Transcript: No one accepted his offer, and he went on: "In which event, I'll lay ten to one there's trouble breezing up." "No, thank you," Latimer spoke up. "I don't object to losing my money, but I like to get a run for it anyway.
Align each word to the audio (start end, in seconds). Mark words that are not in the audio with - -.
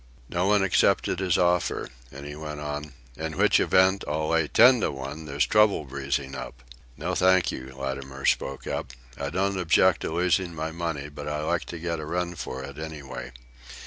No 0.29 0.47
one 0.47 0.63
accepted 0.63 1.19
his 1.19 1.37
offer, 1.37 1.87
and 2.11 2.25
he 2.25 2.35
went 2.35 2.59
on: 2.59 2.93
"In 3.17 3.37
which 3.37 3.59
event, 3.59 4.03
I'll 4.07 4.29
lay 4.29 4.47
ten 4.47 4.81
to 4.81 4.89
one 4.89 5.25
there's 5.25 5.45
trouble 5.45 5.85
breezing 5.85 6.33
up." 6.33 6.63
"No, 6.97 7.13
thank 7.13 7.51
you," 7.51 7.75
Latimer 7.77 8.25
spoke 8.25 8.65
up. 8.65 8.93
"I 9.15 9.29
don't 9.29 9.59
object 9.59 10.01
to 10.01 10.11
losing 10.11 10.55
my 10.55 10.71
money, 10.71 11.07
but 11.09 11.27
I 11.27 11.43
like 11.43 11.65
to 11.65 11.77
get 11.77 11.99
a 11.99 12.05
run 12.07 12.33
for 12.33 12.63
it 12.63 12.79
anyway. 12.79 13.31